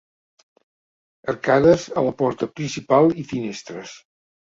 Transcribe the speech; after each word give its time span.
Arcades 1.35 1.87
a 1.91 2.05
la 2.09 2.17
porta 2.25 2.51
principal 2.57 3.17
i 3.27 3.31
finestres. 3.37 3.99